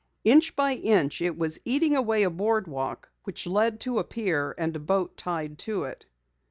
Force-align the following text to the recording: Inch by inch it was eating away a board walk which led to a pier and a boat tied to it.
Inch 0.23 0.55
by 0.55 0.73
inch 0.73 1.21
it 1.21 1.37
was 1.37 1.59
eating 1.63 1.95
away 1.95 2.23
a 2.23 2.31
board 2.31 2.67
walk 2.67 3.11
which 3.23 3.45
led 3.45 3.79
to 3.81 3.99
a 3.99 4.03
pier 4.03 4.55
and 4.57 4.75
a 4.75 4.79
boat 4.79 5.15
tied 5.15 5.59
to 5.59 5.83
it. 5.83 6.07